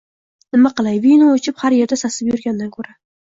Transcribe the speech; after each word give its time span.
Nima 0.55 0.71
qilay, 0.79 0.95
vino 1.03 1.27
ichib, 1.41 1.59
har 1.65 1.77
yerda 1.79 2.01
sasib 2.05 2.33
yurgandan 2.35 2.73
ko’ra 2.79 2.97